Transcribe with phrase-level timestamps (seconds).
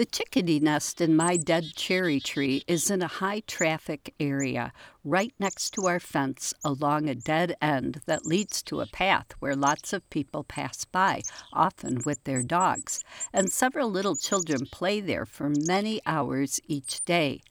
[0.00, 4.72] The chickadee nest in my dead cherry tree is in a high traffic area,
[5.04, 9.54] right next to our fence along a dead end that leads to a path where
[9.54, 11.20] lots of people pass by,
[11.52, 17.42] often with their dogs, and several little children play there for many hours each day.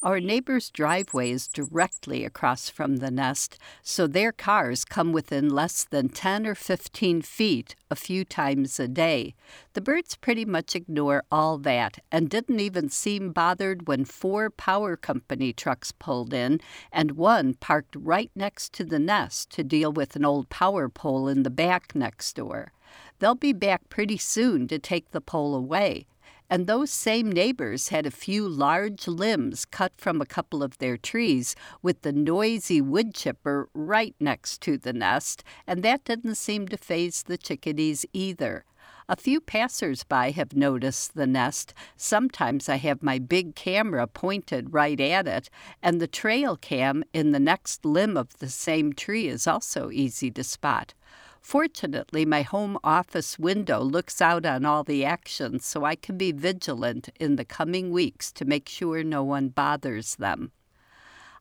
[0.00, 5.84] Our neighbor's driveway is directly across from the nest, so their cars come within less
[5.84, 9.34] than 10 or 15 feet a few times a day.
[9.74, 14.96] The birds pretty much ignore all that and didn't even seem bothered when four power
[14.96, 20.16] company trucks pulled in and one parked right next to the nest to deal with
[20.16, 22.72] an old power pole in the back next door.
[23.18, 26.06] They'll be back pretty soon to take the pole away
[26.50, 30.96] and those same neighbors had a few large limbs cut from a couple of their
[30.96, 36.68] trees with the noisy wood chipper right next to the nest, and that didn't seem
[36.68, 38.64] to faze the chickadees either.
[39.08, 41.74] A few passers-by have noticed the nest.
[41.96, 45.50] Sometimes I have my big camera pointed right at it,
[45.82, 50.30] and the trail cam in the next limb of the same tree is also easy
[50.30, 50.94] to spot.
[51.42, 56.30] Fortunately, my home office window looks out on all the action, so I can be
[56.30, 60.52] vigilant in the coming weeks to make sure no one bothers them.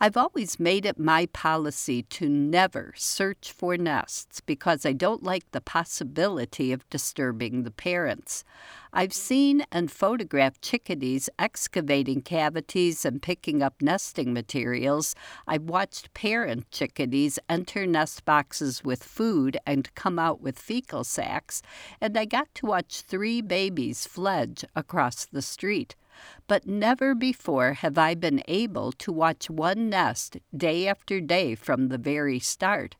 [0.00, 5.50] I've always made it my policy to never search for nests because I don't like
[5.50, 8.44] the possibility of disturbing the parents.
[8.92, 15.16] I've seen and photographed chickadees excavating cavities and picking up nesting materials.
[15.48, 21.60] I've watched parent chickadees enter nest boxes with food and come out with fecal sacs,
[22.00, 25.96] and I got to watch three babies fledge across the street
[26.46, 31.88] but never before have I been able to watch one nest day after day from
[31.88, 32.96] the very start.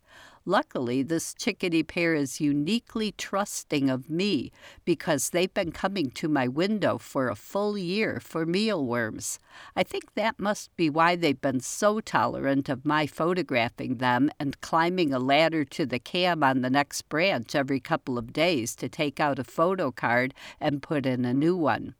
[0.48, 4.50] Luckily, this chickadee pair is uniquely trusting of me
[4.86, 9.38] because they've been coming to my window for a full year for mealworms.
[9.76, 14.58] I think that must be why they've been so tolerant of my photographing them and
[14.62, 18.88] climbing a ladder to the cam on the next branch every couple of days to
[18.88, 21.94] take out a photo card and put in a new one.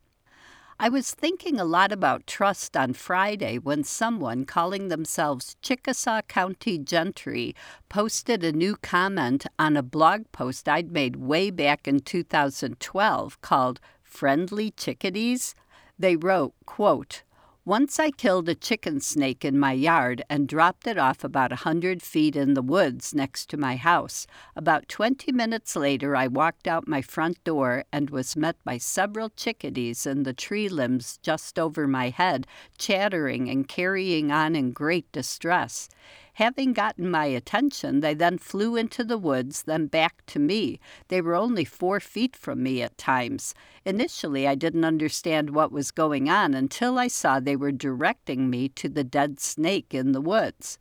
[0.81, 6.79] I was thinking a lot about trust on Friday when someone calling themselves Chickasaw County
[6.79, 7.57] Gentry
[7.89, 13.81] posted a new comment on a blog post I'd made way back in 2012 called
[14.05, 15.57] Friendly Chickadees.
[15.99, 17.25] They wrote, quote,
[17.69, 21.57] once I killed a chicken snake in my yard and dropped it off about a
[21.67, 24.27] hundred feet in the woods next to my house.
[24.57, 29.29] About twenty minutes later, I walked out my front door and was met by several
[29.29, 32.47] chickadees in the tree limbs just over my head,
[32.79, 35.91] chattering and carrying on in great distress.
[36.39, 40.79] Having gotten my attention, they then flew into the woods, then back to me.
[41.09, 43.57] They were only four feet from me at times.
[43.85, 48.69] Initially, I didn't understand what was going on until I saw they were directing me
[48.69, 50.79] to the dead snake in the woods.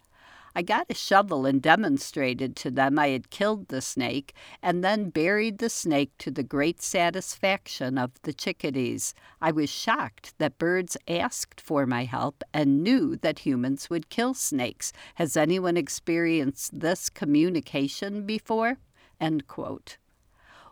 [0.57, 5.11] I got a shovel and demonstrated to them I had killed the snake, and then
[5.11, 9.13] buried the snake to the great satisfaction of the chickadees.
[9.39, 14.33] I was shocked that birds asked for my help and knew that humans would kill
[14.33, 14.91] snakes.
[15.13, 18.79] Has anyone experienced this communication before?
[19.21, 19.97] End quote.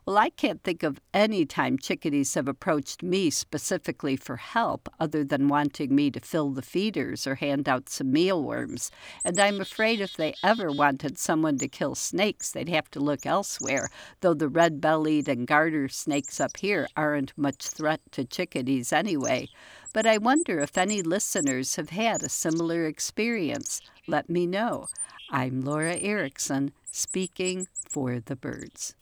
[0.08, 5.24] Well, I can't think of any time chickadees have approached me specifically for help other
[5.24, 8.92] than wanting me to fill the feeders or hand out some mealworms.
[9.24, 13.26] And I'm afraid if they ever wanted someone to kill snakes, they'd have to look
[13.26, 13.90] elsewhere,
[14.22, 19.48] though the red bellied and garter snakes up here aren't much threat to chickadees anyway.
[19.92, 23.82] But I wonder if any listeners have had a similar experience.
[24.06, 24.86] Let me know.
[25.32, 28.94] I'm Laura Erickson, speaking for the birds.